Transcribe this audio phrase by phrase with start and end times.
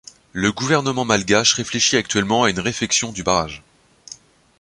[0.33, 3.61] Le gouvernement malgache réfléchit actuellement à une réfection du barrage.